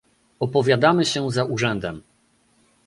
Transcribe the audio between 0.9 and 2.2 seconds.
się za urzędem